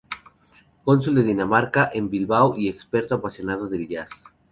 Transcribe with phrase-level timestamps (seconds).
[0.83, 4.09] Cónsul de Dinamarca en Bilbao y experto apasionado del jazz.